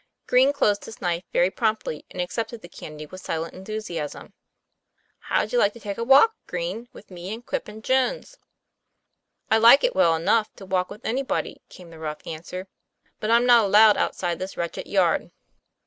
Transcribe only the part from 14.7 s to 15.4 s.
yard."